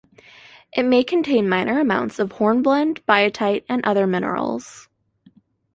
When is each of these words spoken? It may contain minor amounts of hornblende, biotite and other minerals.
It 0.75 0.81
may 0.81 1.03
contain 1.03 1.47
minor 1.47 1.79
amounts 1.79 2.17
of 2.17 2.31
hornblende, 2.31 3.03
biotite 3.05 3.65
and 3.69 3.85
other 3.85 4.07
minerals. 4.07 4.89